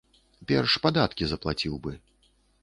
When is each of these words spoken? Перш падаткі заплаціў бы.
Перш 0.51 0.71
падаткі 0.85 1.23
заплаціў 1.35 1.77
бы. 1.85 1.91